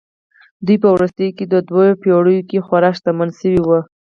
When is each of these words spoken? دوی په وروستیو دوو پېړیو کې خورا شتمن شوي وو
دوی 0.65 0.77
په 0.83 0.89
وروستیو 0.95 1.61
دوو 1.69 1.83
پېړیو 2.01 2.47
کې 2.49 2.65
خورا 2.65 2.89
شتمن 2.97 3.29
شوي 3.39 3.59
وو 3.63 3.79